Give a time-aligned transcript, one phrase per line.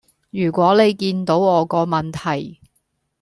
[0.31, 2.59] 如果你見到我個問題